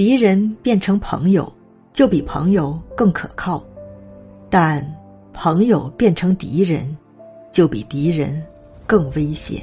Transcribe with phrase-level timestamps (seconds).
[0.00, 1.52] 敌人变成朋友
[1.92, 3.62] 就比朋友更可靠
[4.48, 4.82] 但
[5.34, 6.96] 朋友变成敌人
[7.52, 8.42] 就比敌人
[8.86, 9.60] 更危险。